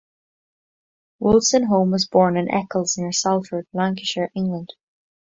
Wolstenholme 1.21 1.91
was 1.91 2.07
born 2.07 2.35
in 2.35 2.49
Eccles 2.49 2.97
near 2.97 3.11
Salford, 3.11 3.67
Lancashire, 3.71 4.31
England. 4.33 4.73